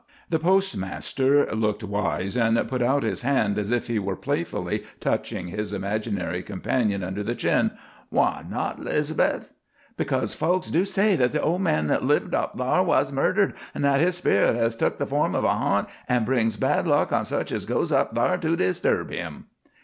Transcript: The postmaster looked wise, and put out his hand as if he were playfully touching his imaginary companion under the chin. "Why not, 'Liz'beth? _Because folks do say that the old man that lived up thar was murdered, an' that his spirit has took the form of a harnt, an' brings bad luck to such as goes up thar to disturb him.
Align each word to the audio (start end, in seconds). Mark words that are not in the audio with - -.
The 0.31 0.39
postmaster 0.39 1.45
looked 1.53 1.83
wise, 1.83 2.35
and 2.35 2.67
put 2.67 2.81
out 2.81 3.03
his 3.03 3.21
hand 3.21 3.59
as 3.59 3.69
if 3.69 3.85
he 3.85 3.99
were 3.99 4.15
playfully 4.15 4.83
touching 4.99 5.49
his 5.49 5.73
imaginary 5.73 6.41
companion 6.41 7.03
under 7.03 7.21
the 7.21 7.35
chin. 7.35 7.69
"Why 8.09 8.43
not, 8.49 8.79
'Liz'beth? 8.79 9.53
_Because 9.99 10.35
folks 10.35 10.71
do 10.71 10.85
say 10.85 11.15
that 11.17 11.33
the 11.33 11.41
old 11.43 11.61
man 11.61 11.85
that 11.85 12.03
lived 12.03 12.33
up 12.33 12.57
thar 12.57 12.83
was 12.83 13.11
murdered, 13.11 13.53
an' 13.75 13.83
that 13.83 14.01
his 14.01 14.17
spirit 14.17 14.55
has 14.55 14.75
took 14.75 14.97
the 14.97 15.05
form 15.05 15.35
of 15.35 15.43
a 15.43 15.53
harnt, 15.53 15.87
an' 16.09 16.25
brings 16.25 16.57
bad 16.57 16.87
luck 16.87 17.09
to 17.09 17.23
such 17.23 17.51
as 17.51 17.65
goes 17.65 17.91
up 17.91 18.15
thar 18.15 18.39
to 18.39 18.55
disturb 18.55 19.11
him. 19.11 19.45